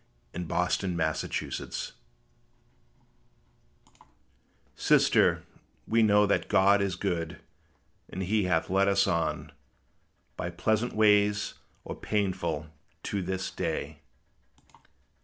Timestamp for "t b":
0.33-0.51